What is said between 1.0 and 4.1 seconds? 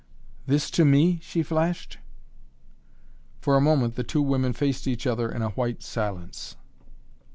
she flashed. For a moment the